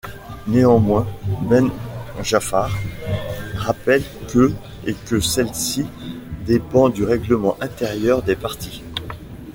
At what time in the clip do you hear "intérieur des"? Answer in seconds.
7.61-8.35